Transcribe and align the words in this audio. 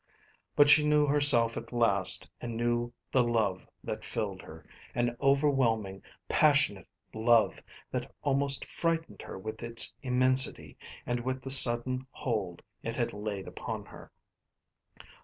But 0.55 0.67
she 0.67 0.83
knew 0.83 1.05
herself 1.05 1.57
at 1.57 1.71
last 1.71 2.27
and 2.41 2.57
knew 2.57 2.91
the 3.11 3.21
love 3.23 3.67
that 3.83 4.03
filled 4.03 4.41
her, 4.41 4.65
an 4.95 5.15
overwhelming, 5.21 6.01
passionate 6.27 6.87
love 7.13 7.61
that 7.91 8.11
almost 8.23 8.65
frightened 8.65 9.21
her 9.21 9.37
with 9.37 9.61
its 9.61 9.93
immensity 10.01 10.75
and 11.05 11.19
with 11.19 11.43
the 11.43 11.51
sudden 11.51 12.07
hold 12.09 12.63
it 12.81 12.95
had 12.95 13.13
laid 13.13 13.47
upon 13.47 13.85
her. 13.85 14.11